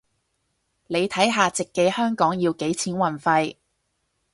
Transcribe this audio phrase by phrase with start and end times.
[0.87, 3.57] 你睇下直寄香港要幾錢運費